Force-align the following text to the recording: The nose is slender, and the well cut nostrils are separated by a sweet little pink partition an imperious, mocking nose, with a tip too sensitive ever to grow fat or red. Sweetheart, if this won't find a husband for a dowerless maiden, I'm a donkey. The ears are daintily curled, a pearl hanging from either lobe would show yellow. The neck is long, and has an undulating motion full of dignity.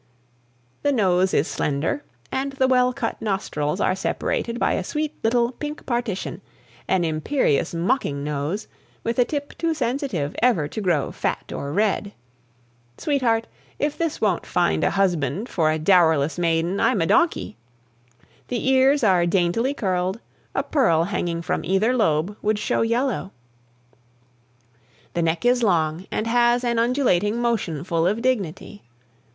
The 0.81 0.91
nose 0.91 1.31
is 1.31 1.47
slender, 1.47 2.03
and 2.31 2.53
the 2.53 2.67
well 2.67 2.91
cut 2.91 3.21
nostrils 3.21 3.79
are 3.79 3.93
separated 3.93 4.57
by 4.57 4.73
a 4.73 4.83
sweet 4.83 5.13
little 5.23 5.51
pink 5.51 5.85
partition 5.85 6.41
an 6.87 7.03
imperious, 7.03 7.75
mocking 7.75 8.23
nose, 8.23 8.67
with 9.03 9.19
a 9.19 9.25
tip 9.25 9.55
too 9.59 9.75
sensitive 9.75 10.35
ever 10.41 10.67
to 10.67 10.81
grow 10.81 11.11
fat 11.11 11.53
or 11.53 11.71
red. 11.71 12.13
Sweetheart, 12.97 13.45
if 13.77 13.95
this 13.95 14.19
won't 14.19 14.43
find 14.47 14.83
a 14.83 14.89
husband 14.89 15.47
for 15.49 15.69
a 15.69 15.77
dowerless 15.77 16.39
maiden, 16.39 16.79
I'm 16.79 16.99
a 17.01 17.05
donkey. 17.05 17.55
The 18.47 18.69
ears 18.71 19.03
are 19.03 19.27
daintily 19.27 19.75
curled, 19.75 20.19
a 20.55 20.63
pearl 20.63 21.03
hanging 21.03 21.43
from 21.43 21.63
either 21.63 21.95
lobe 21.95 22.35
would 22.41 22.57
show 22.57 22.81
yellow. 22.81 23.33
The 25.13 25.21
neck 25.21 25.45
is 25.45 25.61
long, 25.61 26.07
and 26.09 26.25
has 26.25 26.63
an 26.63 26.79
undulating 26.79 27.39
motion 27.39 27.83
full 27.83 28.07
of 28.07 28.23
dignity. 28.23 28.81